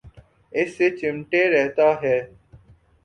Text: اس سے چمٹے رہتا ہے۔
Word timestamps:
اس 0.53 0.69
سے 0.77 0.89
چمٹے 0.97 1.41
رہتا 1.53 1.87
ہے۔ 2.01 2.17